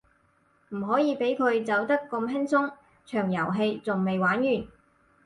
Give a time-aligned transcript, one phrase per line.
[0.69, 2.73] 唔可以畀佢走得咁輕鬆，
[3.05, 4.67] 場遊戲仲未玩完